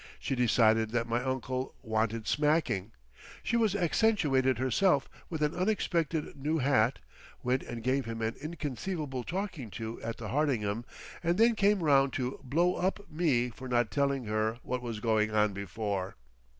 [0.17, 2.91] She decided that my uncle "wanted smacking."
[3.43, 6.97] She accentuated herself with an unexpected new hat,
[7.43, 10.85] went and gave him an inconceivable talking to at the Hardingham,
[11.21, 15.29] and then came round to "blow up" me for not telling her what was going
[15.29, 16.15] on before....